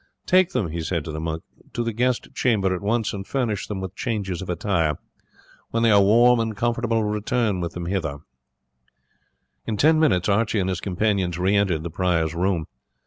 [0.25, 1.43] Take them," he said to the monk,
[1.73, 4.97] "to the guest chamber at once, and furnish them with changes of attire.
[5.69, 8.17] When they are warm and comfortable return with them hither."
[9.67, 12.65] In ten minutes Archie and his companions re entered the prior's room.